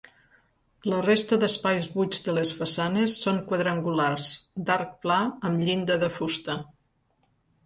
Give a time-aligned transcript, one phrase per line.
[0.91, 4.27] La resta d'espais buits de les façanes són quadrangulars
[4.71, 5.19] d'arc pla
[5.53, 6.59] amb llinda de fusta.